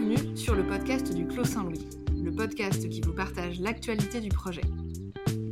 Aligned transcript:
Bienvenue 0.00 0.34
sur 0.34 0.54
le 0.54 0.66
podcast 0.66 1.12
du 1.12 1.26
Clos 1.26 1.44
Saint-Louis, 1.44 1.86
le 2.14 2.34
podcast 2.34 2.88
qui 2.88 3.02
vous 3.02 3.12
partage 3.12 3.60
l'actualité 3.60 4.20
du 4.20 4.30
projet. 4.30 4.62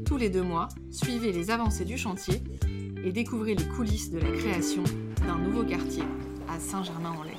Tous 0.06 0.16
les 0.16 0.30
deux 0.30 0.42
mois, 0.42 0.68
suivez 0.90 1.32
les 1.32 1.50
avancées 1.50 1.84
du 1.84 1.98
chantier 1.98 2.42
et 3.04 3.12
découvrez 3.12 3.54
les 3.54 3.68
coulisses 3.68 4.10
de 4.10 4.18
la 4.18 4.32
création 4.32 4.82
d'un 5.26 5.36
nouveau 5.36 5.64
quartier 5.64 6.02
à 6.48 6.58
Saint-Germain-en-Laye. 6.58 7.36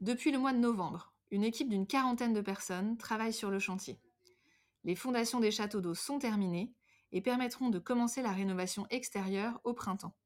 Depuis 0.00 0.32
le 0.32 0.38
mois 0.38 0.54
de 0.54 0.58
novembre, 0.58 1.12
une 1.30 1.44
équipe 1.44 1.68
d'une 1.68 1.86
quarantaine 1.86 2.32
de 2.32 2.40
personnes 2.40 2.96
travaille 2.96 3.34
sur 3.34 3.50
le 3.50 3.58
chantier. 3.58 4.00
Les 4.84 4.96
fondations 4.96 5.40
des 5.40 5.50
châteaux 5.50 5.82
d'eau 5.82 5.94
sont 5.94 6.18
terminées 6.18 6.72
et 7.12 7.20
permettront 7.20 7.68
de 7.68 7.78
commencer 7.78 8.22
la 8.22 8.32
rénovation 8.32 8.86
extérieure 8.88 9.60
au 9.64 9.74
printemps. 9.74 10.16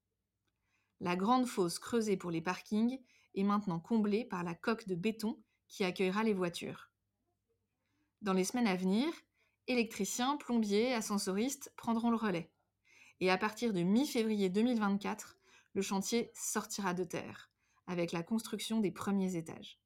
La 1.01 1.17
grande 1.17 1.47
fosse 1.47 1.81
creusée 1.81 2.17
pour 2.17 2.31
les 2.31 2.43
parkings 2.43 3.01
est 3.35 3.45
maintenant 3.45 3.81
comblée 3.81 4.25
par 4.25 4.43
la 4.43 4.55
coque 4.55 4.87
de 4.87 4.95
béton 4.95 5.39
qui 5.69 5.85
accueillera 5.85 6.23
les 6.25 6.35
voitures. 6.35 6.91
Dans 8.23 8.33
les 8.33 8.45
semaines 8.45 8.67
à 8.67 8.77
venir, 8.77 9.13
électriciens, 9.67 10.37
plombiers, 10.37 10.93
ascensoristes 10.95 11.73
prendront 11.77 12.11
le 12.11 12.17
relais. 12.17 12.51
Et 13.21 13.31
à 13.31 13.39
partir 13.39 13.73
de 13.73 13.81
mi-février 13.81 14.49
2024, 14.49 15.39
le 15.75 15.83
chantier 15.83 16.31
sortira 16.35 16.95
de 16.95 17.05
terre, 17.05 17.51
avec 17.87 18.13
la 18.13 18.23
construction 18.23 18.81
des 18.81 18.91
premiers 18.91 19.37
étages. 19.37 19.79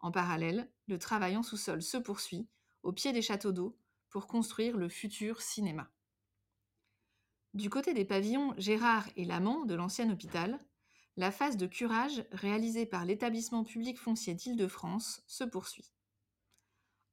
En 0.00 0.10
parallèle, 0.10 0.70
le 0.86 0.98
travail 0.98 1.36
en 1.36 1.42
sous-sol 1.42 1.82
se 1.82 1.96
poursuit, 1.96 2.46
au 2.82 2.92
pied 2.92 3.12
des 3.12 3.22
châteaux 3.22 3.52
d'eau, 3.52 3.76
pour 4.10 4.26
construire 4.26 4.76
le 4.76 4.88
futur 4.88 5.40
cinéma. 5.40 5.90
Du 7.54 7.70
côté 7.70 7.94
des 7.94 8.04
pavillons 8.04 8.54
Gérard 8.58 9.08
et 9.16 9.24
Lamont 9.24 9.64
de 9.64 9.74
l'ancien 9.74 10.10
hôpital, 10.10 10.58
la 11.16 11.30
phase 11.30 11.56
de 11.56 11.66
curage 11.66 12.24
réalisée 12.32 12.86
par 12.86 13.04
l'établissement 13.04 13.64
public 13.64 13.98
foncier 13.98 14.34
d'Île-de-France 14.34 15.22
se 15.26 15.44
poursuit. 15.44 15.92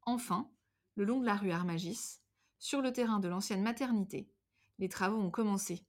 Enfin, 0.03 0.49
le 0.95 1.05
long 1.05 1.19
de 1.19 1.25
la 1.25 1.35
rue 1.35 1.51
Armagis, 1.51 2.19
sur 2.57 2.81
le 2.81 2.91
terrain 2.91 3.19
de 3.19 3.27
l'ancienne 3.27 3.61
maternité, 3.61 4.31
les 4.79 4.89
travaux 4.89 5.19
ont 5.19 5.29
commencé. 5.29 5.85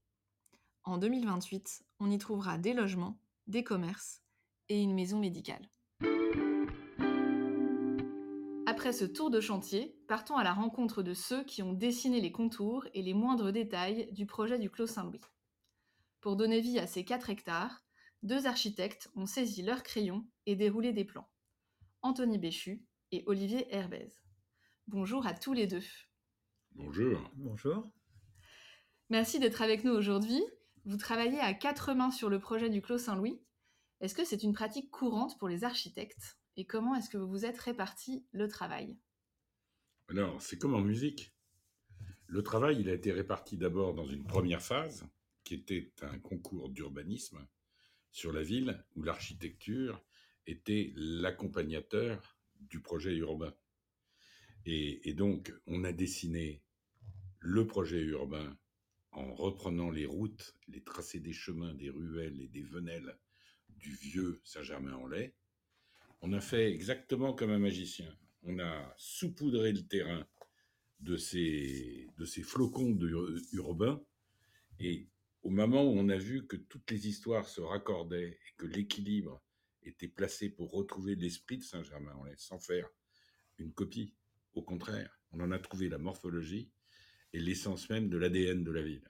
En 0.84 0.98
2028, 0.98 1.84
on 2.00 2.10
y 2.10 2.18
trouvera 2.18 2.58
des 2.58 2.74
logements, 2.74 3.18
des 3.46 3.64
commerces 3.64 4.20
et 4.68 4.80
une 4.80 4.94
maison 4.94 5.18
médicale. 5.18 5.68
Après 8.66 8.92
ce 8.92 9.04
tour 9.04 9.30
de 9.30 9.40
chantier, 9.40 9.96
partons 10.08 10.36
à 10.36 10.44
la 10.44 10.52
rencontre 10.52 11.02
de 11.02 11.14
ceux 11.14 11.44
qui 11.44 11.62
ont 11.62 11.72
dessiné 11.72 12.20
les 12.20 12.32
contours 12.32 12.86
et 12.94 13.02
les 13.02 13.14
moindres 13.14 13.52
détails 13.52 14.10
du 14.12 14.26
projet 14.26 14.58
du 14.58 14.70
Clos 14.70 14.86
Saint-Louis. 14.86 15.20
Pour 16.20 16.36
donner 16.36 16.60
vie 16.60 16.78
à 16.78 16.86
ces 16.86 17.04
4 17.04 17.30
hectares, 17.30 17.82
deux 18.22 18.46
architectes 18.46 19.10
ont 19.16 19.26
saisi 19.26 19.62
leurs 19.62 19.82
crayons 19.82 20.26
et 20.46 20.56
déroulé 20.56 20.92
des 20.92 21.04
plans. 21.04 21.28
Anthony 22.02 22.38
Béchu 22.38 22.84
et 23.10 23.24
Olivier 23.26 23.66
Herbez. 23.74 24.12
Bonjour 24.86 25.26
à 25.26 25.34
tous 25.34 25.52
les 25.52 25.66
deux. 25.66 25.82
Bonjour. 26.72 27.30
Bonjour. 27.34 27.90
Merci 29.10 29.38
d'être 29.38 29.62
avec 29.62 29.84
nous 29.84 29.92
aujourd'hui. 29.92 30.42
Vous 30.84 30.96
travaillez 30.96 31.38
à 31.38 31.54
quatre 31.54 31.94
mains 31.94 32.10
sur 32.10 32.30
le 32.30 32.40
projet 32.40 32.70
du 32.70 32.80
Clos 32.80 32.98
Saint-Louis. 32.98 33.40
Est-ce 34.00 34.14
que 34.14 34.24
c'est 34.24 34.42
une 34.42 34.52
pratique 34.52 34.90
courante 34.90 35.38
pour 35.38 35.48
les 35.48 35.64
architectes 35.64 36.38
et 36.56 36.64
comment 36.64 36.94
est-ce 36.94 37.10
que 37.10 37.18
vous 37.18 37.28
vous 37.28 37.44
êtes 37.44 37.58
réparti 37.58 38.26
le 38.32 38.48
travail? 38.48 38.96
Alors, 40.08 40.40
c'est 40.42 40.58
comme 40.58 40.74
en 40.74 40.80
musique. 40.80 41.34
Le 42.26 42.42
travail, 42.42 42.80
il 42.80 42.88
a 42.88 42.94
été 42.94 43.12
réparti 43.12 43.56
d'abord 43.56 43.94
dans 43.94 44.06
une 44.06 44.24
première 44.24 44.62
phase, 44.62 45.06
qui 45.44 45.54
était 45.54 45.92
un 46.02 46.18
concours 46.18 46.68
d'urbanisme 46.68 47.46
sur 48.12 48.32
la 48.32 48.42
ville, 48.42 48.84
où 48.94 49.02
l'architecture 49.02 50.02
était 50.46 50.92
l'accompagnateur 50.94 52.38
du 52.60 52.80
projet 52.80 53.14
urbain. 53.16 53.54
Et, 54.64 55.12
donc, 55.14 55.52
on 55.66 55.82
a 55.82 55.92
dessiné 55.92 56.62
le 57.40 57.66
projet 57.66 58.00
urbain 58.00 58.56
en 59.10 59.34
reprenant 59.34 59.90
les 59.90 60.06
routes, 60.06 60.54
les 60.68 60.82
tracés 60.82 61.18
des 61.20 61.32
chemins, 61.32 61.74
des 61.74 61.90
ruelles 61.90 62.40
et 62.40 62.48
des 62.48 62.62
venelles 62.62 63.18
du 63.68 63.92
vieux 63.94 64.40
Saint-Germain-en-Laye, 64.44 65.32
on 66.20 66.32
a 66.32 66.40
fait 66.40 66.70
exactement 66.70 67.34
comme 67.34 67.50
un 67.50 67.58
magicien. 67.58 68.16
On 68.44 68.60
a 68.60 68.94
saupoudré 68.96 69.72
le 69.72 69.84
terrain 69.84 70.24
de 71.00 71.16
ces, 71.16 72.08
de 72.16 72.24
ces 72.24 72.42
flocons 72.42 72.96
urbains 73.52 74.00
et 74.78 75.08
au 75.42 75.50
moment 75.50 75.82
où 75.82 75.98
on 75.98 76.08
a 76.08 76.16
vu 76.16 76.46
que 76.46 76.56
toutes 76.56 76.90
les 76.90 77.08
histoires 77.08 77.48
se 77.48 77.60
raccordaient 77.60 78.30
et 78.30 78.54
que 78.56 78.66
l'équilibre 78.66 79.42
était 79.82 80.08
placé 80.08 80.48
pour 80.48 80.70
retrouver 80.70 81.16
l'esprit 81.16 81.58
de 81.58 81.64
Saint-Germain-en-Laye 81.64 82.38
sans 82.38 82.60
faire 82.60 82.88
une 83.58 83.72
copie, 83.72 84.14
au 84.54 84.62
contraire, 84.62 85.20
on 85.32 85.40
en 85.40 85.50
a 85.50 85.58
trouvé 85.58 85.88
la 85.88 85.98
morphologie 85.98 86.70
et 87.32 87.40
l'essence 87.40 87.90
même 87.90 88.08
de 88.08 88.18
l'ADN 88.18 88.62
de 88.62 88.70
la 88.70 88.82
ville. 88.82 89.08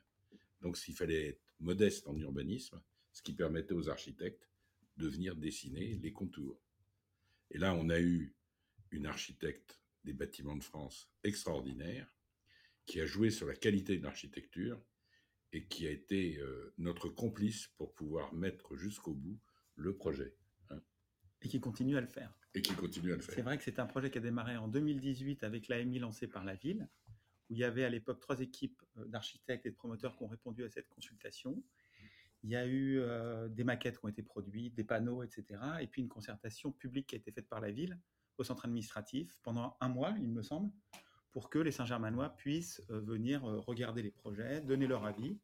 Donc 0.60 0.78
s'il 0.78 0.94
fallait 0.94 1.28
être 1.28 1.54
modeste 1.60 2.06
en 2.06 2.16
urbanisme, 2.16 2.80
ce 3.12 3.22
qui 3.22 3.34
permettait 3.34 3.74
aux 3.74 3.88
architectes 3.88 4.48
de 4.96 5.08
venir 5.08 5.36
dessiner 5.36 5.98
les 6.02 6.12
contours. 6.12 6.60
Et 7.50 7.58
là, 7.58 7.74
on 7.74 7.90
a 7.90 8.00
eu 8.00 8.34
une 8.90 9.06
architecte 9.06 9.80
des 10.04 10.12
bâtiments 10.12 10.56
de 10.56 10.64
France 10.64 11.10
extraordinaire 11.24 12.14
qui 12.86 13.00
a 13.00 13.06
joué 13.06 13.30
sur 13.30 13.46
la 13.46 13.54
qualité 13.54 13.96
de 13.98 14.02
l'architecture 14.02 14.80
et 15.52 15.64
qui 15.66 15.86
a 15.86 15.90
été 15.90 16.38
euh, 16.38 16.72
notre 16.78 17.08
complice 17.08 17.68
pour 17.76 17.94
pouvoir 17.94 18.32
mettre 18.34 18.76
jusqu'au 18.76 19.14
bout 19.14 19.38
le 19.76 19.94
projet. 19.94 20.34
Hein. 20.70 20.80
Et 21.42 21.48
qui 21.48 21.60
continue 21.60 21.96
à 21.96 22.00
le 22.00 22.06
faire. 22.06 22.32
Et 22.54 22.62
qui 22.62 22.74
continue 22.74 23.12
à 23.12 23.16
le 23.16 23.22
faire. 23.22 23.34
C'est 23.34 23.42
vrai 23.42 23.58
que 23.58 23.64
c'est 23.64 23.78
un 23.78 23.86
projet 23.86 24.10
qui 24.10 24.18
a 24.18 24.20
démarré 24.20 24.56
en 24.56 24.68
2018 24.68 25.44
avec 25.44 25.68
l'AMI 25.68 25.98
lancé 25.98 26.26
par 26.26 26.44
la 26.44 26.54
ville, 26.54 26.88
où 27.50 27.54
il 27.54 27.58
y 27.58 27.64
avait 27.64 27.84
à 27.84 27.90
l'époque 27.90 28.20
trois 28.20 28.40
équipes 28.40 28.82
euh, 28.96 29.06
d'architectes 29.06 29.66
et 29.66 29.70
de 29.70 29.76
promoteurs 29.76 30.16
qui 30.16 30.22
ont 30.22 30.28
répondu 30.28 30.64
à 30.64 30.70
cette 30.70 30.88
consultation. 30.88 31.62
Il 32.44 32.50
y 32.50 32.56
a 32.56 32.66
eu 32.66 32.98
euh, 32.98 33.48
des 33.48 33.62
maquettes 33.62 33.98
qui 33.98 34.04
ont 34.04 34.08
été 34.08 34.22
produites, 34.22 34.74
des 34.74 34.84
panneaux, 34.84 35.22
etc. 35.22 35.60
Et 35.80 35.86
puis 35.86 36.02
une 36.02 36.08
concertation 36.08 36.72
publique 36.72 37.08
qui 37.08 37.14
a 37.14 37.18
été 37.18 37.30
faite 37.30 37.48
par 37.48 37.60
la 37.60 37.70
ville 37.70 37.98
au 38.38 38.44
centre 38.44 38.64
administratif 38.64 39.36
pendant 39.42 39.76
un 39.80 39.88
mois, 39.88 40.14
il 40.18 40.28
me 40.28 40.42
semble, 40.42 40.72
pour 41.32 41.50
que 41.50 41.58
les 41.58 41.72
Saint-Germanois 41.72 42.30
puissent 42.36 42.82
euh, 42.90 43.00
venir 43.00 43.44
euh, 43.44 43.60
regarder 43.60 44.02
les 44.02 44.10
projets, 44.10 44.60
donner 44.60 44.86
leur 44.86 45.04
avis. 45.04 45.38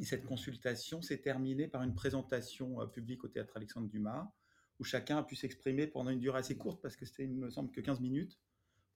Et 0.00 0.04
cette 0.04 0.24
consultation 0.24 1.02
s'est 1.02 1.18
terminée 1.18 1.68
par 1.68 1.82
une 1.82 1.94
présentation 1.94 2.86
publique 2.88 3.24
au 3.24 3.28
théâtre 3.28 3.56
Alexandre 3.56 3.88
Dumas, 3.88 4.32
où 4.78 4.84
chacun 4.84 5.18
a 5.18 5.22
pu 5.22 5.36
s'exprimer 5.36 5.86
pendant 5.86 6.10
une 6.10 6.20
durée 6.20 6.38
assez 6.38 6.56
courte, 6.56 6.80
parce 6.80 6.96
que 6.96 7.04
c'était, 7.04 7.24
il 7.24 7.34
me 7.34 7.50
semble, 7.50 7.70
que 7.70 7.80
15 7.82 8.00
minutes, 8.00 8.38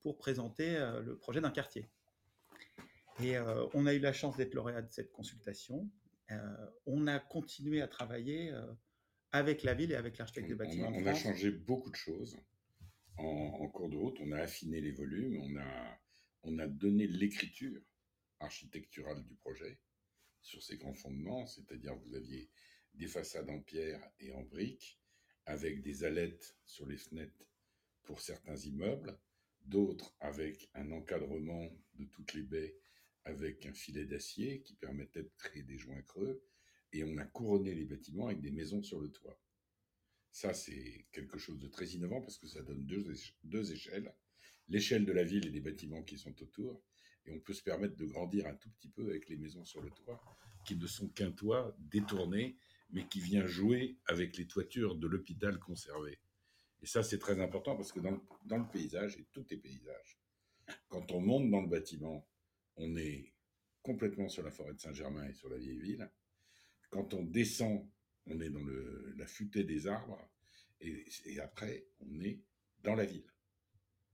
pour 0.01 0.17
présenter 0.17 0.75
le 1.03 1.15
projet 1.15 1.39
d'un 1.39 1.51
quartier. 1.51 1.87
Et 3.19 3.37
on 3.75 3.85
a 3.85 3.93
eu 3.93 3.99
la 3.99 4.11
chance 4.11 4.37
d'être 4.37 4.55
lauréat 4.55 4.81
de 4.81 4.91
cette 4.91 5.11
consultation. 5.11 5.87
Euh, 6.31 6.67
on 6.85 7.07
a 7.07 7.19
continué 7.19 7.81
à 7.81 7.87
travailler 7.87 8.51
euh, 8.51 8.65
avec 9.31 9.63
la 9.63 9.73
ville 9.73 9.91
et 9.91 9.95
avec 9.95 10.17
l'architecte 10.17 10.47
des 10.47 10.55
bâtiments. 10.55 10.91
On, 10.93 11.05
a, 11.05 11.13
changé 11.13 11.51
beaucoup 11.51 11.89
de 11.89 11.95
choses 11.95 12.37
en, 13.17 13.67
cours 13.69 13.89
de 13.89 13.95
route. 13.95 14.17
On 14.21 14.31
a 14.31 14.39
affiné 14.39 14.81
les 14.81 14.91
volumes, 14.91 15.37
on 15.41 15.57
a, 15.57 15.99
on 16.43 16.59
a 16.59 16.67
donné 16.67 17.07
l'écriture 17.07 17.81
architecturale 18.39 19.23
du 19.23 19.35
projet 19.35 19.79
sur 20.41 20.61
ses 20.63 20.77
grands 20.77 20.93
fondements, 20.93 21.45
c'est-à-dire 21.45 21.95
vous 21.95 22.15
aviez 22.15 22.49
des 22.93 23.07
façades 23.07 23.49
en 23.49 23.59
pierre 23.59 24.01
et 24.19 24.31
en 24.31 24.43
briques, 24.43 24.99
avec 25.45 25.81
des 25.81 26.03
alettes 26.03 26.57
sur 26.65 26.85
les 26.85 26.97
fenêtres 26.97 27.45
pour 28.03 28.21
certains 28.21 28.55
immeubles, 28.55 29.17
d'autres 29.61 30.15
avec 30.19 30.69
un 30.73 30.91
encadrement 30.91 31.69
de 31.95 32.05
toutes 32.05 32.33
les 32.33 32.43
baies 32.43 32.77
avec 33.27 33.65
un 33.65 33.73
filet 33.73 34.05
d'acier 34.05 34.61
qui 34.61 34.73
permettait 34.75 35.23
de 35.23 35.31
créer 35.37 35.63
des 35.63 35.77
joints 35.77 36.01
creux, 36.03 36.41
et 36.93 37.03
on 37.03 37.17
a 37.17 37.25
couronné 37.25 37.75
les 37.75 37.83
bâtiments 37.83 38.27
avec 38.27 38.39
des 38.39 38.51
maisons 38.51 38.81
sur 38.81 39.01
le 39.01 39.11
toit. 39.11 39.37
Ça, 40.37 40.53
c'est 40.53 41.07
quelque 41.11 41.39
chose 41.39 41.57
de 41.57 41.67
très 41.67 41.87
innovant 41.87 42.21
parce 42.21 42.37
que 42.37 42.45
ça 42.45 42.61
donne 42.61 42.85
deux, 42.85 43.71
échelles, 43.71 44.13
l'échelle 44.69 45.03
de 45.03 45.11
la 45.11 45.23
ville 45.23 45.47
et 45.47 45.49
des 45.49 45.61
bâtiments 45.61 46.03
qui 46.03 46.19
sont 46.19 46.39
autour, 46.43 46.83
et 47.25 47.31
on 47.31 47.39
peut 47.39 47.53
se 47.53 47.63
permettre 47.63 47.95
de 47.95 48.05
grandir 48.05 48.45
un 48.45 48.53
tout 48.53 48.69
petit 48.69 48.89
peu 48.89 49.09
avec 49.09 49.29
les 49.29 49.35
maisons 49.35 49.65
sur 49.65 49.81
le 49.81 49.89
toit, 49.89 50.21
qui 50.63 50.75
ne 50.75 50.85
sont 50.85 51.07
qu'un 51.09 51.31
toit 51.31 51.75
détourné, 51.79 52.55
mais 52.91 53.07
qui 53.07 53.19
vient 53.19 53.47
jouer 53.47 53.97
avec 54.05 54.37
les 54.37 54.45
toitures 54.45 54.95
de 54.95 55.07
l'hôpital 55.07 55.57
conservé. 55.57 56.19
Et 56.83 56.85
ça, 56.85 57.01
c'est 57.01 57.17
très 57.17 57.41
important 57.41 57.75
parce 57.75 57.91
que 57.91 57.99
dans, 57.99 58.21
dans 58.45 58.59
le 58.59 58.69
paysage, 58.71 59.17
et 59.17 59.25
tout 59.31 59.51
est 59.51 59.57
paysage, 59.57 60.19
quand 60.87 61.11
on 61.13 61.19
monte 61.19 61.49
dans 61.49 61.61
le 61.61 61.67
bâtiment 61.67 62.27
on 62.75 62.95
est 62.95 63.33
complètement 63.81 64.29
sur 64.29 64.43
la 64.43 64.51
forêt 64.51 64.75
de 64.75 64.79
Saint-Germain 64.79 65.27
et 65.27 65.33
sur 65.33 65.49
la 65.49 65.57
vieille 65.57 65.79
ville. 65.79 66.07
Quand 66.91 67.15
on 67.15 67.23
descend, 67.23 67.89
on 68.27 68.39
est 68.39 68.49
dans 68.49 68.65
la 69.17 69.27
futaie 69.27 69.63
des 69.63 69.87
arbres. 69.87 70.19
Et, 70.79 71.39
après, 71.39 71.87
on 71.99 72.21
est 72.21 72.41
dans 72.83 72.95
la 72.95 73.05
ville, 73.05 73.31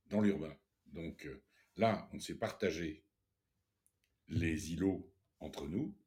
dans 0.08 0.22
l'urbain. 0.22 0.56
Donc 0.88 1.26
euh, 1.26 1.44
là, 1.76 2.10
on 2.14 2.20
s'est 2.20 2.38
partagé 2.38 3.04
les 4.30 4.72
îlots 4.72 5.12
entre 5.40 5.68
nous. 5.68 5.98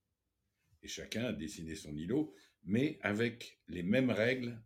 Et 0.82 0.88
chacun 0.88 1.24
a 1.24 1.32
dessiné 1.32 1.74
son 1.74 1.94
îlot, 1.96 2.34
mais 2.64 2.98
avec 3.02 3.60
les 3.68 3.82
mêmes 3.82 4.10
règles 4.10 4.62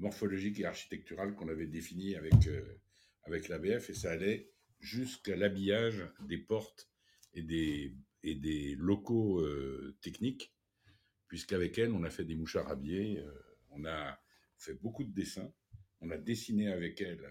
morphologique 0.00 0.58
et 0.58 0.64
architectural 0.64 1.34
qu'on 1.34 1.48
avait 1.48 1.66
défini 1.66 2.16
avec, 2.16 2.46
euh, 2.46 2.80
avec 3.24 3.48
l'ABF 3.48 3.90
et 3.90 3.94
ça 3.94 4.10
allait 4.10 4.50
jusqu'à 4.80 5.36
l'habillage 5.36 6.08
des 6.20 6.38
portes 6.38 6.90
et 7.34 7.42
des, 7.42 7.94
et 8.22 8.34
des 8.34 8.74
locaux 8.76 9.40
euh, 9.40 9.96
techniques, 10.00 10.54
puisqu'avec 11.30 11.78
elle, 11.78 11.92
on 11.92 12.02
a 12.02 12.10
fait 12.10 12.24
des 12.24 12.34
mouchards 12.34 12.68
habillés, 12.68 13.20
euh, 13.20 13.32
on 13.70 13.84
a 13.84 14.20
fait 14.58 14.74
beaucoup 14.74 15.04
de 15.04 15.12
dessins, 15.12 15.50
on 16.00 16.10
a 16.10 16.18
dessiné 16.18 16.72
avec 16.72 17.00
elle 17.00 17.30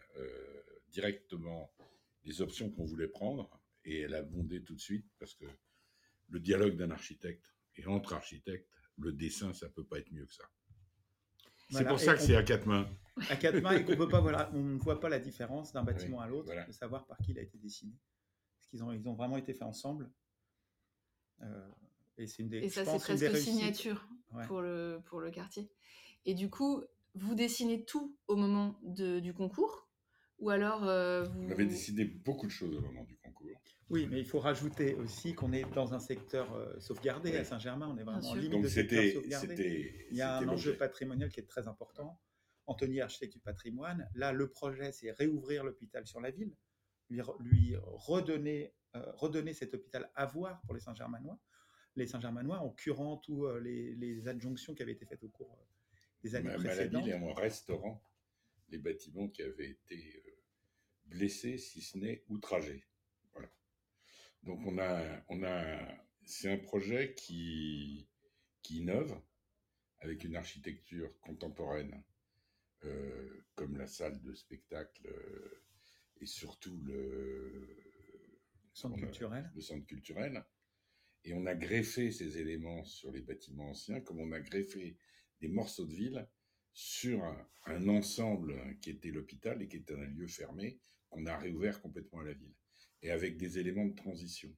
directement 0.87 1.69
les 2.23 2.41
options 2.41 2.71
qu'on 2.71 2.85
voulait 2.85 3.09
prendre 3.09 3.61
et 3.83 3.99
elle 4.01 4.15
a 4.15 4.21
bondé 4.21 4.63
tout 4.63 4.73
de 4.73 4.79
suite 4.79 5.05
parce 5.19 5.33
que 5.33 5.45
le 6.29 6.39
dialogue 6.39 6.77
d'un 6.77 6.91
architecte 6.91 7.53
et 7.75 7.85
entre 7.87 8.13
architectes, 8.13 8.69
le 8.97 9.11
dessin, 9.11 9.53
ça 9.53 9.67
peut 9.67 9.83
pas 9.83 9.99
être 9.99 10.11
mieux 10.13 10.25
que 10.25 10.33
ça. 10.33 10.49
C'est 11.71 11.85
pour 11.85 11.99
ça 11.99 12.15
que 12.15 12.21
c'est 12.21 12.35
à 12.35 12.43
quatre 12.43 12.65
mains. 12.65 12.89
À 13.29 13.35
quatre 13.35 13.61
mains 13.61 13.77
et 13.77 13.83
qu'on 13.83 13.95
voilà, 13.95 14.49
ne 14.53 14.79
voit 14.79 14.99
pas 14.99 15.09
la 15.09 15.19
différence 15.19 15.73
d'un 15.73 15.83
bâtiment 15.83 16.21
à 16.21 16.27
l'autre, 16.27 16.51
de 16.65 16.71
savoir 16.71 17.05
par 17.05 17.17
qui 17.17 17.31
il 17.31 17.39
a 17.39 17.41
été 17.41 17.57
dessiné. 17.57 17.93
Parce 18.55 18.69
qu'ils 18.69 18.83
ont, 18.83 18.91
ils 18.93 19.07
ont 19.09 19.13
vraiment 19.13 19.37
été 19.37 19.53
faits 19.53 19.63
ensemble. 19.63 20.09
Euh, 21.41 21.69
et 22.19 22.27
c'est 22.27 22.43
une 22.43 22.49
des. 22.49 22.59
Et 22.59 22.69
ça, 22.69 22.85
c'est 22.85 22.99
presque 22.99 23.37
signature 23.37 24.07
pour 24.47 24.61
le 24.61 25.01
pour 25.05 25.19
le 25.19 25.31
quartier. 25.31 25.69
Et 26.25 26.33
du 26.33 26.49
coup, 26.49 26.83
vous 27.15 27.35
dessinez 27.35 27.85
tout 27.85 28.15
au 28.27 28.35
moment 28.35 28.79
de, 28.83 29.19
du 29.19 29.33
concours, 29.33 29.87
ou 30.37 30.49
alors 30.49 30.87
euh, 30.87 31.23
vous. 31.23 31.47
On 31.47 31.51
avait 31.51 31.65
dessiné 31.65 32.05
beaucoup 32.05 32.45
de 32.45 32.51
choses 32.51 32.75
au 32.75 32.81
moment 32.81 33.03
du 33.03 33.15
concours. 33.17 33.47
Oui, 33.89 34.07
mais 34.11 34.19
il 34.19 34.25
faut 34.25 34.39
rajouter 34.39 34.93
aussi 34.95 35.33
qu'on 35.33 35.51
est 35.51 35.65
dans 35.73 35.95
un 35.95 35.99
secteur 35.99 36.53
euh, 36.53 36.79
sauvegardé 36.79 37.35
à 37.35 37.43
Saint-Germain. 37.43 37.87
On 37.91 37.97
est 37.97 38.03
vraiment 38.03 38.27
en 38.27 38.35
limite 38.35 38.61
de 38.61 38.67
secteur 38.67 39.03
sauvegardé. 39.13 40.07
Il 40.11 40.17
y 40.17 40.21
a 40.21 40.37
un 40.37 40.47
enjeu 40.47 40.77
patrimonial 40.77 41.29
qui 41.31 41.39
est 41.39 41.47
très 41.47 41.67
important. 41.67 42.19
Anthony, 42.67 43.01
architecte 43.01 43.33
du 43.33 43.39
patrimoine, 43.39 44.07
là, 44.13 44.31
le 44.31 44.47
projet, 44.47 44.91
c'est 44.91 45.09
réouvrir 45.11 45.63
l'hôpital 45.63 46.05
sur 46.05 46.21
la 46.21 46.29
ville, 46.29 46.55
lui, 47.09 47.23
lui 47.39 47.75
redonner, 47.81 48.75
euh, 48.95 49.11
redonner 49.15 49.53
cet 49.53 49.73
hôpital 49.73 50.11
à 50.13 50.27
voir 50.27 50.61
pour 50.61 50.75
les 50.75 50.79
Saint-Germanois. 50.79 51.39
Les 51.99 52.07
Saint-Germanois, 52.07 52.59
en 52.59 52.71
curant 52.71 53.17
toutes 53.17 53.43
euh, 53.43 53.59
les, 53.59 53.93
les, 53.95 54.27
adjonctions 54.27 54.73
qui 54.73 54.81
avaient 54.81 54.93
été 54.93 55.05
faites 55.05 55.23
au 55.23 55.29
cours 55.29 55.55
des 56.23 56.33
années 56.35 56.53
précédentes. 56.53 57.07
et 57.07 57.13
en 57.13 57.33
restaurant 57.33 58.01
les 58.69 58.77
bâtiments 58.77 59.27
qui 59.27 59.41
avaient 59.41 59.69
été 59.69 60.23
blessés, 61.05 61.57
si 61.57 61.81
ce 61.81 61.97
n'est 61.97 62.23
outragés. 62.29 62.83
Donc 64.43 64.65
on 64.65 64.77
a, 64.77 65.23
on 65.27 65.43
a, 65.43 65.79
c'est 66.23 66.49
un 66.49 66.57
projet 66.57 67.13
qui, 67.13 68.07
qui 68.61 68.77
innove 68.77 69.21
avec 69.99 70.23
une 70.23 70.35
architecture 70.37 71.11
contemporaine, 71.19 72.01
euh, 72.85 73.43
comme 73.55 73.77
la 73.77 73.87
salle 73.87 74.21
de 74.21 74.33
spectacle 74.33 75.07
euh, 75.07 75.61
et 76.21 76.25
surtout 76.25 76.79
le 76.85 77.77
centre 78.73 78.95
culturel. 78.95 79.51
Le 79.53 79.61
centre 79.61 79.85
culturel. 79.85 80.45
Et 81.23 81.33
on 81.33 81.45
a 81.45 81.55
greffé 81.55 82.11
ces 82.11 82.37
éléments 82.37 82.83
sur 82.85 83.11
les 83.11 83.21
bâtiments 83.21 83.69
anciens, 83.69 83.99
comme 84.01 84.19
on 84.19 84.31
a 84.31 84.39
greffé 84.39 84.97
des 85.41 85.49
morceaux 85.49 85.85
de 85.85 85.93
ville 85.93 86.27
sur 86.73 87.23
un 87.65 87.87
ensemble 87.89 88.77
qui 88.81 88.91
était 88.91 89.11
l'hôpital 89.11 89.61
et 89.61 89.67
qui 89.67 89.77
était 89.77 89.95
un 89.95 90.05
lieu 90.05 90.27
fermé 90.27 90.79
qu'on 91.09 91.25
a 91.25 91.37
réouvert 91.37 91.81
complètement 91.81 92.19
à 92.19 92.23
la 92.23 92.33
ville 92.33 92.55
et 93.01 93.11
avec 93.11 93.37
des 93.37 93.59
éléments 93.59 93.85
de 93.85 93.95
transition. 93.95 94.55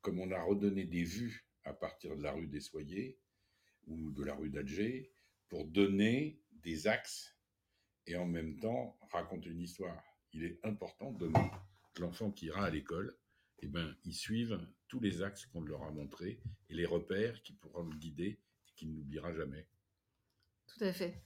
Comme 0.00 0.18
on 0.18 0.30
a 0.32 0.42
redonné 0.42 0.84
des 0.84 1.04
vues 1.04 1.46
à 1.64 1.72
partir 1.72 2.16
de 2.16 2.22
la 2.22 2.32
rue 2.32 2.48
des 2.48 2.60
Soyers 2.60 3.18
ou 3.86 4.10
de 4.10 4.24
la 4.24 4.34
rue 4.34 4.50
d'Alger 4.50 5.12
pour 5.48 5.66
donner 5.66 6.40
des 6.50 6.86
axes 6.86 7.36
et 8.06 8.16
en 8.16 8.26
même 8.26 8.58
temps 8.58 8.98
raconter 9.12 9.50
une 9.50 9.60
histoire. 9.60 10.02
Il 10.32 10.44
est 10.44 10.58
important 10.64 11.12
de 11.12 11.30
que 11.94 12.02
l'enfant 12.02 12.30
qui 12.30 12.46
ira 12.46 12.64
à 12.64 12.70
l'école, 12.70 13.14
eh 13.62 13.68
ben, 13.68 13.94
ils 14.04 14.14
suivent 14.14 14.60
tous 14.88 15.00
les 15.00 15.22
axes 15.22 15.46
qu'on 15.46 15.62
leur 15.62 15.82
a 15.84 15.90
montrés 15.90 16.40
et 16.68 16.74
les 16.74 16.84
repères 16.84 17.42
qui 17.42 17.52
pourront 17.52 17.84
le 17.84 17.96
guider 17.96 18.40
et 18.68 18.72
qu'il 18.76 18.92
n'oubliera 18.92 19.32
jamais. 19.32 19.66
Tout 20.66 20.84
à 20.84 20.92
fait. 20.92 21.22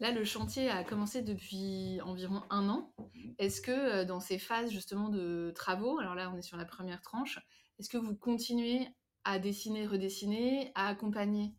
Là, 0.00 0.12
le 0.12 0.24
chantier 0.24 0.70
a 0.70 0.84
commencé 0.84 1.22
depuis 1.22 2.00
environ 2.02 2.42
un 2.50 2.68
an. 2.68 2.92
Mhm. 3.14 3.34
Est-ce 3.38 3.60
que 3.60 3.70
euh, 3.70 4.04
dans 4.04 4.20
ces 4.20 4.38
phases 4.38 4.70
justement 4.70 5.08
de 5.08 5.52
travaux, 5.54 5.98
alors 5.98 6.14
là 6.14 6.30
on 6.32 6.36
est 6.36 6.42
sur 6.42 6.56
la 6.56 6.64
première 6.64 7.00
tranche, 7.00 7.38
est-ce 7.78 7.88
que 7.88 7.98
vous 7.98 8.16
continuez 8.16 8.86
à 9.24 9.38
dessiner, 9.38 9.86
redessiner, 9.86 10.72
à 10.74 10.88
accompagner 10.88 11.54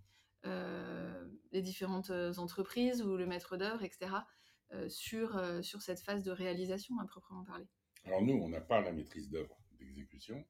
euh, 0.45 1.27
les 1.51 1.61
différentes 1.61 2.09
euh, 2.09 2.33
entreprises 2.37 3.01
ou 3.01 3.15
le 3.15 3.25
maître 3.25 3.57
d'œuvre, 3.57 3.83
etc., 3.83 4.11
sur, 4.87 5.41
sur 5.63 5.81
cette 5.81 5.99
phase 5.99 6.21
de 6.21 6.29
réalisation 6.29 6.99
à 6.99 7.05
proprement 7.07 7.43
parler? 7.43 7.65
Alors 8.03 8.21
nous, 8.21 8.35
on 8.35 8.49
n'a 8.49 8.61
pas 8.61 8.81
la 8.81 8.91
maîtrise 8.91 9.27
d'œuvre 9.27 9.57
d'exécution, 9.79 10.45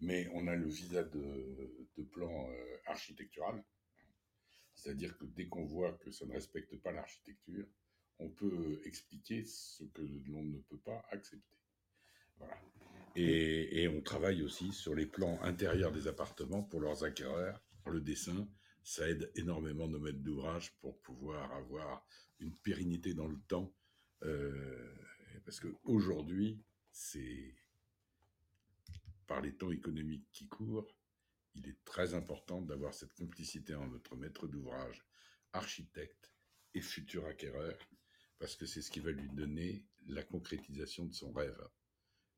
mais 0.00 0.28
on 0.34 0.46
a 0.46 0.56
le 0.56 0.68
visa 0.68 1.02
de, 1.02 2.02
plan 2.12 2.48
architectural 2.86 3.62
c'est-à-dire 4.80 5.16
que 5.18 5.24
dès 5.26 5.46
qu'on 5.46 5.64
voit 5.66 5.92
que 5.92 6.10
ça 6.10 6.24
ne 6.26 6.32
respecte 6.32 6.76
pas 6.76 6.92
l'architecture, 6.92 7.66
on 8.18 8.30
peut 8.30 8.80
expliquer 8.84 9.44
ce 9.44 9.84
que 9.84 10.02
l'on 10.02 10.42
ne 10.42 10.58
peut 10.58 10.78
pas 10.78 11.04
accepter. 11.10 11.56
Voilà. 12.38 12.56
Et, 13.16 13.88
on 13.88 14.00
travaille 14.00 14.42
aussi 14.42 14.72
sur 14.72 14.94
les 14.94 15.06
plans 15.06 15.42
intérieurs 15.42 15.92
des 15.92 16.06
appartements 16.06 16.62
pour 16.62 16.80
leurs 16.80 17.04
acquéreurs. 17.04 17.60
Le 17.86 18.00
dessin, 18.00 18.48
ça 18.84 19.08
aide 19.08 19.30
énormément 19.34 19.88
nos 19.88 19.98
maîtres 19.98 20.20
d'ouvrage 20.20 20.72
pour 20.80 21.00
pouvoir 21.00 21.52
avoir 21.52 22.06
une 22.38 22.54
pérennité 22.54 23.14
dans 23.14 23.26
le 23.26 23.38
temps. 23.48 23.74
Euh, 24.22 24.94
parce 25.44 25.60
qu'aujourd'hui, 25.60 26.62
c'est 26.92 27.54
par 29.30 29.40
les 29.40 29.54
temps 29.54 29.70
économiques 29.70 30.26
qui 30.32 30.48
courent, 30.48 30.92
il 31.54 31.68
est 31.68 31.84
très 31.84 32.14
important 32.14 32.60
d'avoir 32.62 32.92
cette 32.92 33.14
complicité 33.14 33.76
entre 33.76 33.92
notre 33.92 34.16
maître 34.16 34.48
d'ouvrage, 34.48 35.06
architecte 35.52 36.32
et 36.74 36.80
futur 36.80 37.24
acquéreur, 37.26 37.78
parce 38.40 38.56
que 38.56 38.66
c'est 38.66 38.82
ce 38.82 38.90
qui 38.90 38.98
va 38.98 39.12
lui 39.12 39.28
donner 39.28 39.86
la 40.08 40.24
concrétisation 40.24 41.04
de 41.04 41.14
son 41.14 41.30
rêve. 41.30 41.62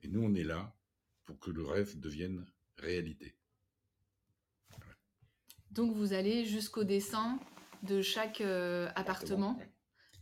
Et 0.03 0.09
nous, 0.09 0.23
on 0.23 0.35
est 0.35 0.45
là 0.45 0.77
pour 1.25 1.41
que 1.41 1.51
le 1.51 1.65
rêve 1.65 1.99
devienne 1.99 2.45
réalité. 2.77 3.35
Donc 5.71 5.95
vous 5.95 6.13
allez 6.13 6.45
jusqu'au 6.45 6.85
dessin 6.85 7.41
de 7.85 8.03
chaque 8.03 8.43
euh, 8.43 8.91
appartement, 8.97 9.59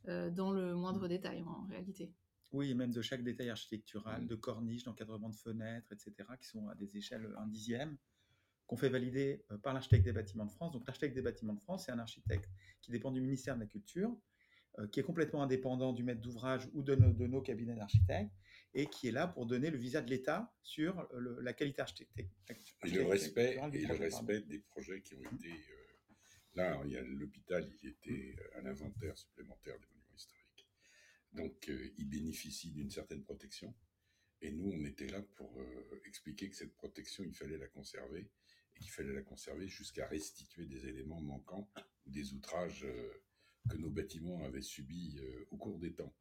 euh, 0.07 0.31
dans 0.31 0.53
le 0.53 0.77
moindre 0.77 1.09
détail 1.09 1.43
en 1.43 1.67
réalité. 1.67 2.15
Oui, 2.52 2.75
même 2.75 2.90
de 2.90 3.02
chaque 3.02 3.23
détail 3.23 3.50
architectural, 3.50 4.23
mmh. 4.23 4.26
de 4.26 4.35
corniches, 4.35 4.85
d'encadrement 4.85 5.30
de 5.30 5.37
fenêtres, 5.37 5.92
etc., 5.92 6.28
qui 6.40 6.49
sont 6.49 6.69
à 6.69 6.75
des 6.75 6.97
échelles 6.97 7.33
un 7.38 7.47
dixième 7.47 7.97
qu'on 8.71 8.76
fait 8.76 8.88
valider 8.88 9.45
euh, 9.50 9.59
par 9.59 9.75
l'architecte 9.75 10.04
des 10.04 10.12
bâtiments 10.12 10.47
de 10.47 10.50
France. 10.52 10.71
Donc 10.71 10.87
l'architecte 10.87 11.16
des 11.16 11.23
bâtiments 11.23 11.54
de 11.54 11.61
France, 11.61 11.87
c'est 11.87 11.92
un 11.92 11.99
architecte 11.99 12.49
qui 12.80 12.92
dépend 12.92 13.11
du 13.11 13.21
ministère 13.21 13.57
de 13.57 13.61
la 13.61 13.66
Culture, 13.66 14.16
euh, 14.78 14.87
qui 14.87 15.00
est 15.00 15.02
complètement 15.02 15.42
indépendant 15.42 15.92
du 15.92 16.04
maître 16.04 16.21
d'ouvrage 16.21 16.69
ou 16.73 16.83
de 16.85 16.95
nos, 16.95 17.42
cabinets 17.42 17.75
d'architectes, 17.75 18.30
et 18.73 18.87
qui 18.87 19.09
est 19.09 19.11
là 19.11 19.26
pour 19.26 19.47
donner 19.47 19.71
le 19.71 19.76
visa 19.76 20.00
de 20.00 20.09
l'État 20.09 20.54
sur 20.62 21.09
la 21.40 21.52
qualité 21.52 21.83
architecture. 21.83 22.28
Et 22.85 22.90
le 22.90 23.07
respect, 23.07 23.59
et 23.73 23.87
le 23.87 23.95
respect 23.97 24.40
des 24.42 24.61
projets 24.61 25.00
qui 25.00 25.16
ont 25.16 25.23
été... 25.23 25.50
Euh, 25.50 26.14
là, 26.54 26.80
il 26.85 26.92
y 26.92 26.97
a 26.97 27.02
l'hôpital, 27.02 27.69
il 27.83 27.88
était 27.88 28.37
à 28.54 28.61
l'inventaire 28.61 29.19
supplémentaire 29.19 29.75
des. 29.80 30.00
Donc, 31.33 31.71
il 31.99 32.09
bénéficie 32.09 32.71
d'une 32.71 32.91
certaine 32.91 33.23
protection. 33.23 33.75
Et 34.43 34.51
nous, 34.51 34.73
on 34.73 34.85
était 34.85 35.07
là 35.07 35.23
pour 35.37 35.63
expliquer 36.07 36.51
que 36.51 36.57
cette 36.57 36.75
protection, 36.75 37.23
il 37.25 37.35
fallait 37.35 37.59
la 37.59 37.69
conserver 37.69 38.29
qu'il 38.81 38.91
fallait 38.91 39.13
la 39.13 39.23
conserver 39.23 39.69
jusqu'à 39.69 40.07
restituer 40.07 40.67
des 40.67 40.87
éléments 40.87 41.21
manquants 41.21 41.69
ou 42.07 42.11
des 42.11 42.33
outrages 42.33 42.85
euh, 42.85 43.23
que 43.69 43.77
nos 43.77 43.91
bâtiments 43.91 44.43
avaient 44.45 44.63
subis 44.63 45.19
euh, 45.21 45.47
au 45.51 45.57
cours 45.57 45.79
des 45.79 45.93
temps. 45.93 46.13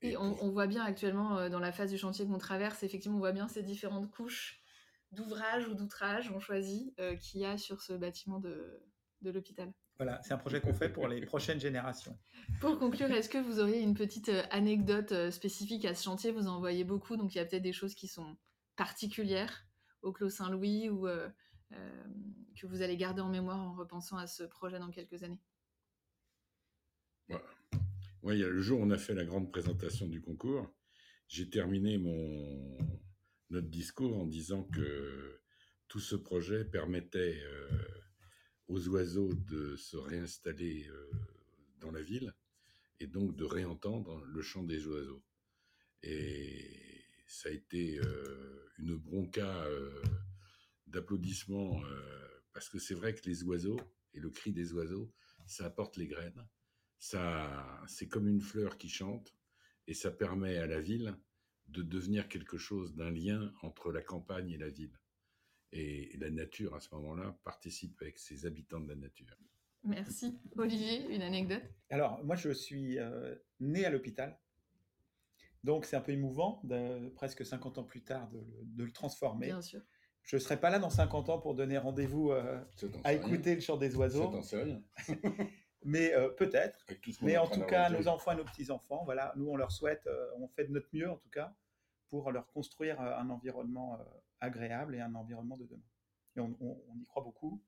Et, 0.00 0.16
on, 0.16 0.50
voit 0.50 0.68
bien 0.68 0.84
actuellement 0.84 1.38
euh, 1.38 1.48
dans 1.48 1.58
la 1.58 1.72
phase 1.72 1.90
du 1.90 1.98
chantier 1.98 2.24
qu'on 2.24 2.38
traverse, 2.38 2.84
effectivement, 2.84 3.16
on 3.16 3.20
voit 3.20 3.32
bien 3.32 3.48
ces 3.48 3.64
différentes 3.64 4.08
couches 4.10 4.62
d'ouvrage 5.10 5.66
ou 5.66 5.74
d'outrage, 5.74 6.30
on 6.30 6.38
choisit, 6.38 6.94
qu'il 7.20 7.40
y 7.40 7.44
a 7.46 7.56
sur 7.56 7.80
ce 7.80 7.94
bâtiment 7.94 8.38
de, 8.38 8.78
de 9.22 9.30
l'hôpital. 9.30 9.72
Voilà, 9.96 10.20
c'est 10.22 10.32
un 10.32 10.38
projet 10.38 10.60
qu'on 10.60 10.74
fait 10.74 10.88
pour 10.88 11.08
les 11.08 11.20
prochaines 11.26 11.58
générations. 11.58 12.16
Pour 12.60 12.78
conclure, 12.78 13.10
est-ce 13.10 13.28
que 13.28 13.38
vous 13.38 13.58
auriez 13.58 13.80
une 13.80 13.94
petite 13.94 14.30
anecdote 14.50 15.30
spécifique 15.30 15.84
à 15.84 15.94
ce 15.94 16.04
chantier? 16.04 16.30
Vous 16.30 16.46
en 16.46 16.60
voyez 16.60 16.84
beaucoup, 16.84 17.16
donc 17.16 17.34
il 17.34 17.38
y 17.38 17.40
a 17.40 17.44
peut-être 17.44 17.62
des 17.62 17.72
choses 17.72 17.94
qui 17.94 18.06
sont 18.06 18.36
particulières 18.76 19.66
au 20.02 20.12
Clos 20.12 20.30
Saint-Louis 20.30 20.88
ou 20.88 21.08
euh, 21.08 21.28
que 22.60 22.66
vous 22.66 22.82
allez 22.82 22.96
garder 22.96 23.20
en 23.20 23.28
mémoire 23.28 23.58
en 23.58 23.74
repensant 23.74 24.16
à 24.16 24.26
ce 24.26 24.44
projet 24.44 24.78
dans 24.78 24.90
quelques 24.90 25.22
années? 25.22 25.40
Oui, 28.22 28.38
le 28.38 28.60
jour 28.60 28.80
où 28.80 28.84
on 28.84 28.90
a 28.90 28.98
fait 28.98 29.14
la 29.14 29.24
grande 29.24 29.50
présentation 29.50 30.06
du 30.06 30.20
concours, 30.20 30.72
j'ai 31.28 31.50
terminé 31.50 31.98
mon 31.98 32.78
notre 33.50 33.68
discours 33.68 34.18
en 34.18 34.26
disant 34.26 34.64
que 34.64 35.40
tout 35.88 36.00
ce 36.00 36.16
projet 36.16 36.64
permettait 36.64 37.40
euh, 37.42 37.68
aux 38.68 38.88
oiseaux 38.88 39.34
de 39.34 39.76
se 39.76 39.96
réinstaller 39.96 40.86
euh, 40.88 41.10
dans 41.80 41.90
la 41.90 42.02
ville 42.02 42.34
et 43.00 43.06
donc 43.06 43.34
de 43.34 43.44
réentendre 43.44 44.22
le 44.26 44.42
chant 44.42 44.62
des 44.62 44.86
oiseaux. 44.86 45.22
Et 46.02 47.04
ça 47.26 47.48
a 47.48 47.52
été 47.52 47.98
euh, 47.98 48.68
une 48.78 48.96
bronca 48.96 49.64
euh, 49.64 50.02
d'applaudissements, 50.86 51.82
parce 52.52 52.68
que 52.68 52.78
c'est 52.78 52.94
vrai 52.94 53.14
que 53.14 53.28
les 53.28 53.42
oiseaux 53.42 53.80
et 54.14 54.20
le 54.20 54.30
cri 54.30 54.52
des 54.52 54.72
oiseaux, 54.72 55.12
ça 55.46 55.66
apporte 55.66 55.96
les 55.96 56.06
graines. 56.06 56.48
Ça, 56.98 57.84
c'est 57.86 58.08
comme 58.08 58.26
une 58.26 58.40
fleur 58.40 58.78
qui 58.78 58.88
chante, 58.88 59.36
et 59.86 59.94
ça 59.94 60.10
permet 60.10 60.56
à 60.56 60.66
la 60.66 60.80
ville 60.80 61.14
de 61.68 61.82
devenir 61.82 62.28
quelque 62.28 62.56
chose 62.56 62.94
d'un 62.94 63.10
lien 63.10 63.52
entre 63.62 63.92
la 63.92 64.02
campagne 64.02 64.50
et 64.50 64.56
la 64.56 64.70
ville. 64.70 64.98
Et 65.72 66.16
la 66.18 66.30
nature, 66.30 66.74
à 66.74 66.80
ce 66.80 66.94
moment-là, 66.94 67.38
participe 67.44 68.00
avec 68.00 68.18
ses 68.18 68.46
habitants 68.46 68.80
de 68.80 68.88
la 68.88 68.94
nature. 68.96 69.36
Merci. 69.84 70.38
Olivier, 70.56 71.06
une 71.14 71.22
anecdote? 71.22 71.62
Alors, 71.90 72.24
moi, 72.24 72.36
je 72.36 72.50
suis 72.50 72.98
euh, 72.98 73.34
né 73.60 73.84
à 73.84 73.90
l'hôpital. 73.90 74.38
Donc, 75.64 75.84
c'est 75.84 75.96
un 75.96 76.00
peu 76.00 76.12
émouvant, 76.12 76.60
de, 76.64 77.08
presque 77.10 77.44
50 77.44 77.78
ans 77.78 77.84
plus 77.84 78.02
tard, 78.02 78.28
de, 78.30 78.38
le- 78.38 78.64
de 78.64 78.84
le 78.84 78.92
transformer. 78.92 79.46
Bien 79.46 79.60
sûr. 79.60 79.80
Je 80.22 80.36
ne 80.36 80.40
serai 80.40 80.58
pas 80.58 80.70
là 80.70 80.78
dans 80.78 80.90
50 80.90 81.28
ans 81.30 81.38
pour 81.38 81.54
donner 81.54 81.78
rendez-vous 81.78 82.32
euh, 82.32 82.58
Ça 82.76 82.86
à 83.04 83.08
rien. 83.10 83.18
écouter 83.18 83.54
le 83.54 83.60
chant 83.60 83.76
des 83.76 83.90
Ça 83.90 83.98
oiseaux, 83.98 84.26
t'en 84.28 84.42
sais 84.42 84.62
rien. 84.62 84.82
mais 85.84 86.12
euh, 86.14 86.28
peut-être. 86.30 86.84
Mais 87.22 87.36
en 87.38 87.46
tout 87.48 87.62
cas, 87.62 87.88
nos 87.90 88.08
enfants 88.08 88.32
et 88.32 88.36
nos 88.36 88.44
petits-enfants, 88.44 89.02
voilà, 89.04 89.32
nous, 89.36 89.48
on 89.48 89.56
leur 89.56 89.70
souhaite, 89.72 90.06
euh, 90.06 90.28
on 90.38 90.48
fait 90.48 90.64
de 90.66 90.72
notre 90.72 90.88
mieux, 90.92 91.10
en 91.10 91.16
tout 91.16 91.30
cas, 91.30 91.54
pour 92.08 92.30
leur 92.32 92.50
construire 92.52 93.00
euh, 93.00 93.16
un 93.18 93.30
environnement 93.30 94.00
euh, 94.00 94.04
agréable 94.40 94.94
et 94.94 95.00
un 95.00 95.14
environnement 95.14 95.56
de 95.56 95.66
demain. 95.66 95.86
Et 96.36 96.40
on, 96.40 96.96
y 96.96 97.04
croit 97.04 97.22
beaucoup. 97.22 97.62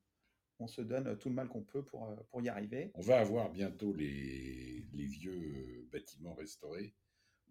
On 0.59 0.67
se 0.67 0.83
donne 0.83 1.09
euh, 1.09 1.17
tout 1.17 1.29
le 1.29 1.35
mal 1.35 1.49
qu'on 1.49 1.63
peut 1.63 1.85
pour, 1.85 2.15
pour 2.31 2.43
y 2.43 2.49
arriver. 2.49 2.91
On 2.95 3.01
va 3.01 3.21
avoir 3.21 3.51
bientôt 3.51 3.93
les, 3.93 4.87
les 4.93 5.07
vieux 5.07 5.89
bâtiments 5.91 6.35
restaurés, 6.35 6.95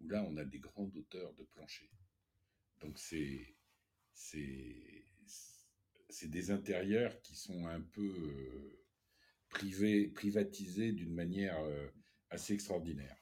où 0.00 0.08
là, 0.08 0.24
on 0.28 0.36
a 0.36 0.44
des 0.44 0.58
grandes 0.58 0.96
hauteurs 0.96 1.34
de 1.34 1.44
plancher. 1.44 1.90
Donc, 2.80 2.98
c'est, 2.98 3.56
c'est, 4.14 5.06
des 6.22 6.50
intérieurs 6.50 7.20
qui 7.22 7.34
sont 7.34 7.66
un 7.66 7.80
peu 7.80 8.80
privés, 9.48 10.08
privatisés 10.08 10.92
d'une 10.92 11.12
manière 11.12 11.58
assez 12.30 12.54
extraordinaire. 12.54 13.19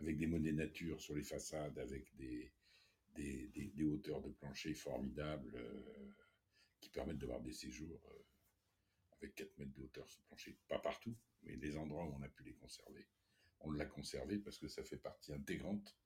Avec 0.00 0.16
des 0.18 0.26
monnaies 0.26 0.52
nature 0.52 1.00
sur 1.00 1.14
les 1.14 1.24
façades, 1.24 1.78
avec 1.78 2.14
des- 2.16 2.52
des 3.16 3.84
hauteurs 3.84 4.22
de 4.22 4.30
plancher 4.30 4.74
formidables 4.74 5.56
euh, 5.56 6.12
qui 6.80 6.88
permettent 6.90 7.18
d'avoir 7.18 7.40
des 7.40 7.52
séjours. 7.52 8.00
euh, 8.12 8.22
avec 9.20 9.34
4 9.34 9.58
mètres 9.58 9.72
de 9.72 9.82
hauteur 9.82 10.08
sous 10.08 10.20
plancher. 10.22 10.56
Pas 10.68 10.78
partout, 10.78 11.16
mais 11.42 11.56
les 11.56 11.76
endroits 11.76 12.04
où 12.04 12.14
on 12.14 12.22
a 12.22 12.28
pu 12.28 12.44
les 12.44 12.54
conserver. 12.54 13.04
On 13.60 13.72
l'a 13.72 13.84
conservé 13.86 14.38
parce 14.38 14.58
que 14.58 14.68
ça 14.68 14.84
fait 14.84 14.96
partie 14.96 15.32
intégrante 15.32 15.96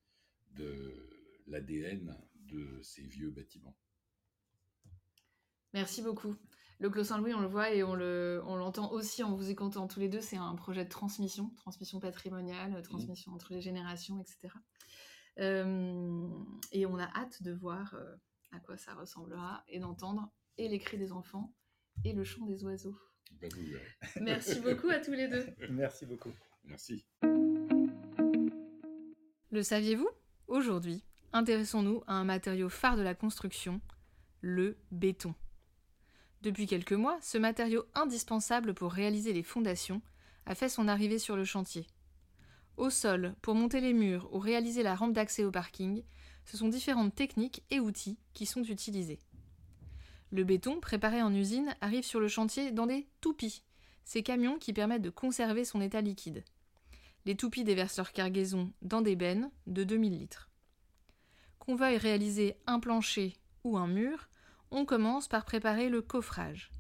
de 0.53 1.11
l'ADN 1.47 2.17
de 2.35 2.81
ces 2.83 3.03
vieux 3.03 3.31
bâtiments. 3.31 3.77
Merci 5.75 6.01
beaucoup. 6.01 6.35
Le 6.83 6.91
Clos 6.91 7.05
Saint-Louis, 7.05 7.33
on 7.33 7.41
le 7.41 7.47
voit 7.47 7.71
et 7.73 7.85
on 7.85 7.95
le- 7.95 8.43
on 8.45 8.57
l'entend 8.57 8.91
aussi 8.91 9.23
en 9.23 9.37
vous 9.37 9.49
écoutant 9.51 9.87
tous 9.87 10.01
les 10.01 10.09
deux, 10.09 10.21
c'est 10.21 10.37
un 10.37 10.57
projet 10.57 10.83
de 10.85 10.89
transmission, 10.91 11.51
transmission 11.57 12.01
patrimoniale, 12.01 12.73
Mmh. 12.73 12.83
transmission 12.83 13.33
entre 13.33 13.53
les 13.53 13.61
générations, 13.61 14.21
etc. 14.21 14.53
Euh, 15.39 16.29
et 16.73 16.85
on 16.87 16.99
a 16.99 17.05
hâte 17.17 17.41
de 17.45 17.53
voir 17.53 17.95
euh, 17.95 18.17
à 18.51 18.59
quoi 18.59 18.77
ça 18.77 18.95
ressemblera 18.95 19.62
et 19.69 19.79
d'entendre 19.79 20.29
et 20.59 20.69
les 20.69 20.81
cris 20.81 20.99
des 20.99 21.12
enfants 21.12 21.55
et 22.05 22.12
le 22.15 22.25
chant 22.25 22.45
des 22.47 22.65
oiseaux. 22.65 22.99
Bah. 23.41 23.47
Merci 24.21 24.59
beaucoup 24.61 24.89
à 24.91 24.99
tous 24.99 25.12
les 25.12 25.29
deux. 25.29 25.47
Merci 25.71 26.05
beaucoup. 26.05 26.33
Merci. 26.65 27.07
Le 29.53 29.62
saviez-vous? 29.62 30.09
Aujourd'hui, 30.49 31.05
intéressons-nous 31.33 32.03
à 32.09 32.15
un 32.15 32.25
matériau 32.25 32.69
phare 32.69 32.97
de 32.97 33.03
la 33.03 33.15
construction, 33.15 33.81
le 34.41 34.77
béton. 34.91 35.35
Depuis 36.43 36.67
quelques 36.67 36.93
mois, 36.93 37.19
ce 37.23 37.39
matériau 37.39 37.85
indispensable 37.95 38.75
pour 38.75 38.93
réaliser 38.93 39.33
les 39.33 39.45
fondations 39.45 40.03
a 40.45 40.57
fait 40.57 40.69
son 40.69 40.89
arrivée 40.89 41.21
sur 41.21 41.37
le 41.37 41.45
chantier. 41.45 41.87
Au 42.77 42.91
sol, 42.91 43.37
pour 43.43 43.55
monter 43.55 43.81
les 43.81 43.93
murs 43.93 44.29
ou 44.33 44.41
réaliser 44.41 44.83
la 44.83 44.97
rampe 44.97 45.13
d'accès 45.13 45.45
au 45.45 45.53
parking, 45.53 46.03
ce 46.45 46.57
sont 46.57 46.69
différentes 46.69 47.15
techniques 47.15 47.63
et 47.71 47.79
outils 47.79 48.19
qui 48.33 48.47
sont 48.47 48.65
utilisés. 48.65 49.21
Le 50.33 50.43
béton 50.43 50.81
préparé 50.81 51.23
en 51.23 51.33
usine 51.33 51.77
arrive 51.81 52.05
sur 52.05 52.19
le 52.19 52.27
chantier 52.27 52.73
dans 52.73 52.87
des 52.87 53.07
toupies, 53.21 53.63
ces 54.05 54.25
camions 54.25 54.59
qui 54.59 54.73
permettent 54.73 55.03
de 55.03 55.11
conserver 55.11 55.65
son 55.65 55.81
état 55.81 56.01
liquide. 56.01 56.43
Les 57.25 57.37
toupies 57.37 57.63
déversent 57.63 57.99
leur 57.99 58.13
cargaison 58.13 58.73
dans 58.83 59.01
des 59.01 59.15
bennes 59.15 59.53
de 59.69 59.85
2000 59.85 60.19
litres. 60.19 60.51
Qu'on 61.61 61.77
veuille 61.77 61.99
réaliser 61.99 62.57
un 62.67 62.81
plancher 62.81 63.37
ou 63.63 63.79
un 63.79 63.87
mur, 63.87 64.29
on 64.73 64.85
commence 64.85 65.29
par 65.29 65.45
préparer 65.45 65.88
le 65.88 66.02
coffrage. 66.02 66.71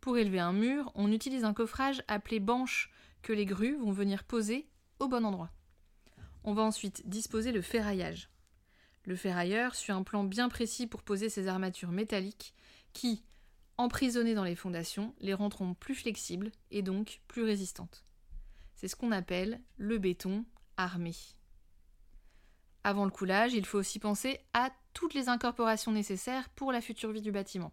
Pour 0.00 0.18
élever 0.18 0.40
un 0.40 0.52
mur, 0.52 0.92
on 0.94 1.12
utilise 1.12 1.44
un 1.44 1.54
coffrage 1.54 2.02
appelé 2.08 2.40
banche 2.40 2.90
que 3.22 3.32
les 3.32 3.46
grues 3.46 3.76
vont 3.76 3.92
venir 3.92 4.24
poser 4.24 4.68
au 4.98 5.08
bon 5.08 5.24
endroit. 5.24 5.50
On 6.44 6.52
va 6.52 6.62
ensuite 6.62 7.08
disposer 7.08 7.52
le 7.52 7.62
ferraillage. 7.62 8.28
Le 9.04 9.16
ferrailleur 9.16 9.74
suit 9.74 9.92
un 9.92 10.02
plan 10.02 10.24
bien 10.24 10.48
précis 10.48 10.86
pour 10.86 11.02
poser 11.02 11.28
ses 11.28 11.48
armatures 11.48 11.92
métalliques 11.92 12.54
qui, 12.92 13.24
emprisonnées 13.76 14.34
dans 14.34 14.44
les 14.44 14.56
fondations, 14.56 15.14
les 15.20 15.34
rendront 15.34 15.74
plus 15.74 15.94
flexibles 15.94 16.50
et 16.70 16.82
donc 16.82 17.20
plus 17.28 17.42
résistantes. 17.42 18.04
C'est 18.74 18.88
ce 18.88 18.96
qu'on 18.96 19.12
appelle 19.12 19.60
le 19.76 19.98
béton 19.98 20.44
armé. 20.76 21.14
Avant 22.84 23.04
le 23.04 23.10
coulage, 23.10 23.54
il 23.54 23.66
faut 23.66 23.78
aussi 23.78 23.98
penser 23.98 24.40
à 24.52 24.70
toutes 24.98 25.14
les 25.14 25.28
incorporations 25.28 25.92
nécessaires 25.92 26.48
pour 26.56 26.72
la 26.72 26.80
future 26.80 27.12
vie 27.12 27.22
du 27.22 27.30
bâtiment. 27.30 27.70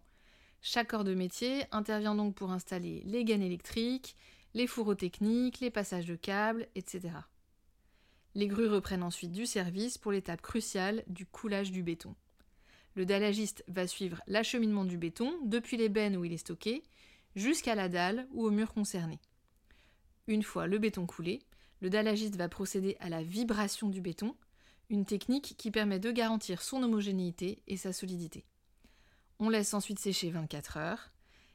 Chaque 0.62 0.90
corps 0.90 1.02
de 1.02 1.12
métier 1.12 1.64
intervient 1.72 2.14
donc 2.14 2.36
pour 2.36 2.52
installer 2.52 3.02
les 3.04 3.24
gaines 3.24 3.42
électriques, 3.42 4.14
les 4.54 4.68
fourreaux 4.68 4.94
techniques, 4.94 5.58
les 5.58 5.72
passages 5.72 6.06
de 6.06 6.14
câbles, 6.14 6.68
etc. 6.76 7.14
Les 8.36 8.46
grues 8.46 8.68
reprennent 8.68 9.02
ensuite 9.02 9.32
du 9.32 9.44
service 9.44 9.98
pour 9.98 10.12
l'étape 10.12 10.40
cruciale 10.40 11.02
du 11.08 11.26
coulage 11.26 11.72
du 11.72 11.82
béton. 11.82 12.14
Le 12.94 13.04
dallagiste 13.04 13.64
va 13.66 13.88
suivre 13.88 14.22
l'acheminement 14.28 14.84
du 14.84 14.96
béton 14.96 15.36
depuis 15.46 15.76
les 15.76 15.88
bennes 15.88 16.16
où 16.16 16.24
il 16.24 16.32
est 16.32 16.36
stocké 16.36 16.84
jusqu'à 17.34 17.74
la 17.74 17.88
dalle 17.88 18.28
ou 18.34 18.46
au 18.46 18.52
mur 18.52 18.72
concerné. 18.72 19.18
Une 20.28 20.44
fois 20.44 20.68
le 20.68 20.78
béton 20.78 21.06
coulé, 21.06 21.42
le 21.80 21.90
dallagiste 21.90 22.36
va 22.36 22.48
procéder 22.48 22.96
à 23.00 23.08
la 23.08 23.24
vibration 23.24 23.88
du 23.88 24.00
béton, 24.00 24.36
une 24.88 25.04
technique 25.04 25.56
qui 25.58 25.70
permet 25.70 25.98
de 25.98 26.10
garantir 26.10 26.62
son 26.62 26.82
homogénéité 26.82 27.62
et 27.66 27.76
sa 27.76 27.92
solidité. 27.92 28.46
On 29.38 29.48
laisse 29.48 29.74
ensuite 29.74 29.98
sécher 29.98 30.30
24 30.30 30.76
heures, 30.76 31.12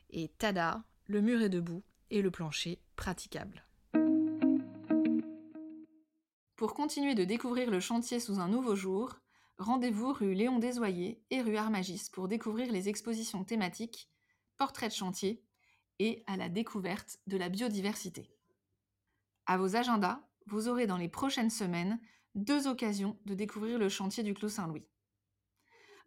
et 0.09 0.29
tada, 0.37 0.83
le 1.05 1.21
mur 1.21 1.41
est 1.41 1.49
debout 1.49 1.83
et 2.09 2.21
le 2.21 2.31
plancher 2.31 2.79
praticable. 2.95 3.65
Pour 6.55 6.73
continuer 6.75 7.15
de 7.15 7.23
découvrir 7.23 7.71
le 7.71 7.79
chantier 7.79 8.19
sous 8.19 8.39
un 8.39 8.47
nouveau 8.47 8.75
jour, 8.75 9.15
rendez-vous 9.57 10.13
rue 10.13 10.33
Léon 10.33 10.59
Desoyer 10.59 11.23
et 11.31 11.41
rue 11.41 11.57
Armagis 11.57 12.09
pour 12.11 12.27
découvrir 12.27 12.71
les 12.71 12.87
expositions 12.87 13.43
thématiques, 13.43 14.09
portraits 14.57 14.91
de 14.91 14.95
chantier 14.95 15.43
et 15.97 16.23
à 16.27 16.37
la 16.37 16.49
découverte 16.49 17.17
de 17.25 17.37
la 17.37 17.49
biodiversité. 17.49 18.29
À 19.47 19.57
vos 19.57 19.75
agendas, 19.75 20.21
vous 20.45 20.67
aurez 20.67 20.85
dans 20.85 20.97
les 20.97 21.09
prochaines 21.09 21.49
semaines 21.49 21.99
deux 22.35 22.67
occasions 22.67 23.19
de 23.25 23.33
découvrir 23.33 23.77
le 23.77 23.89
chantier 23.89 24.23
du 24.23 24.33
Clos 24.33 24.49
Saint-Louis. 24.49 24.87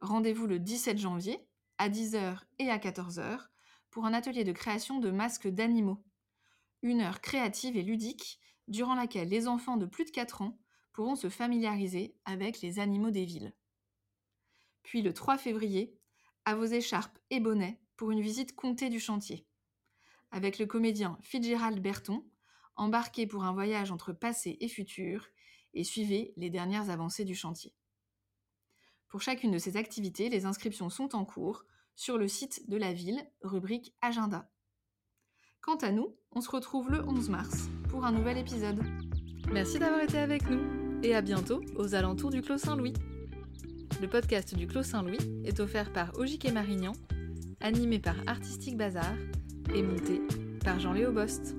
Rendez-vous 0.00 0.46
le 0.46 0.58
17 0.58 0.98
janvier 0.98 1.38
à 1.78 1.88
10h 1.88 2.40
et 2.58 2.70
à 2.70 2.78
14h 2.78 3.48
pour 3.90 4.06
un 4.06 4.14
atelier 4.14 4.44
de 4.44 4.52
création 4.52 4.98
de 5.00 5.10
masques 5.10 5.48
d'animaux. 5.48 6.02
Une 6.82 7.00
heure 7.00 7.20
créative 7.20 7.76
et 7.76 7.82
ludique 7.82 8.40
durant 8.68 8.94
laquelle 8.94 9.28
les 9.28 9.48
enfants 9.48 9.76
de 9.76 9.86
plus 9.86 10.04
de 10.04 10.10
4 10.10 10.42
ans 10.42 10.58
pourront 10.92 11.16
se 11.16 11.28
familiariser 11.28 12.16
avec 12.24 12.60
les 12.60 12.78
animaux 12.78 13.10
des 13.10 13.24
villes. 13.24 13.52
Puis 14.82 15.02
le 15.02 15.12
3 15.12 15.38
février, 15.38 15.98
à 16.44 16.54
vos 16.54 16.64
écharpes 16.64 17.18
et 17.30 17.40
bonnets 17.40 17.80
pour 17.96 18.10
une 18.10 18.20
visite 18.20 18.54
comptée 18.54 18.90
du 18.90 19.00
chantier. 19.00 19.46
Avec 20.30 20.58
le 20.58 20.66
comédien 20.66 21.18
Fitzgerald 21.22 21.80
Berton, 21.80 22.24
embarquez 22.76 23.26
pour 23.26 23.44
un 23.44 23.52
voyage 23.52 23.90
entre 23.90 24.12
passé 24.12 24.56
et 24.60 24.68
futur 24.68 25.28
et 25.74 25.84
suivez 25.84 26.32
les 26.36 26.50
dernières 26.50 26.90
avancées 26.90 27.24
du 27.24 27.34
chantier. 27.34 27.74
Pour 29.08 29.22
chacune 29.22 29.52
de 29.52 29.58
ces 29.58 29.76
activités, 29.76 30.28
les 30.28 30.44
inscriptions 30.44 30.90
sont 30.90 31.14
en 31.14 31.24
cours 31.24 31.64
sur 31.94 32.18
le 32.18 32.26
site 32.28 32.68
de 32.68 32.76
la 32.76 32.92
ville, 32.92 33.24
rubrique 33.42 33.94
Agenda. 34.00 34.50
Quant 35.60 35.76
à 35.76 35.92
nous, 35.92 36.16
on 36.32 36.40
se 36.40 36.50
retrouve 36.50 36.90
le 36.90 37.02
11 37.08 37.30
mars 37.30 37.68
pour 37.88 38.04
un 38.04 38.12
nouvel 38.12 38.38
épisode. 38.38 38.82
Merci 39.52 39.78
d'avoir 39.78 40.00
été 40.00 40.18
avec 40.18 40.50
nous 40.50 41.00
et 41.02 41.14
à 41.14 41.22
bientôt 41.22 41.60
aux 41.76 41.94
alentours 41.94 42.30
du 42.30 42.42
Clos 42.42 42.58
Saint-Louis. 42.58 42.94
Le 44.00 44.08
podcast 44.08 44.54
du 44.54 44.66
Clos 44.66 44.82
Saint-Louis 44.82 45.44
est 45.44 45.60
offert 45.60 45.92
par 45.92 46.18
Ogique 46.18 46.44
et 46.44 46.52
Marignan, 46.52 46.92
animé 47.60 47.98
par 47.98 48.16
Artistique 48.26 48.76
Bazar 48.76 49.14
et 49.74 49.82
monté 49.82 50.20
par 50.64 50.80
Jean-Léo 50.80 51.12
Bost. 51.12 51.54